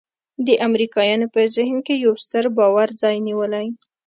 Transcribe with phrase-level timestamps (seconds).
[0.47, 3.67] د امریکایانو په ذهن کې یو ستر باور ځای نیولی.